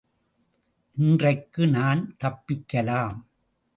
இன்றைக்கு 0.97 1.67
நான் 1.67 2.15
தப்பிக்கலாம். 2.23 3.17